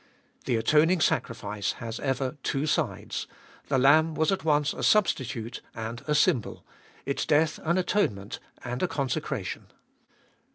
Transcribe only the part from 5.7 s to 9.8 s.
and a symbol, its death an atonement and a consecration.